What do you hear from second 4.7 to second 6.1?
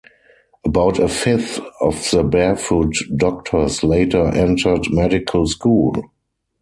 medical school.